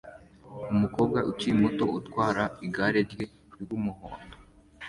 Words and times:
Umukobwa 0.73 1.19
ukiri 1.31 1.53
muto 1.61 1.85
utwara 1.99 2.43
igare 2.65 3.01
rye 3.11 3.25
ry'umuhondo 3.61 4.35